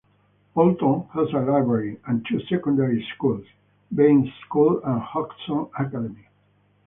[0.55, 3.45] Poulton has a library and two secondary schools;
[3.93, 6.27] Baines School and Hodgson Academy.